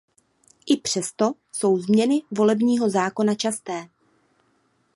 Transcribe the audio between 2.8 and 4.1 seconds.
zákona časté.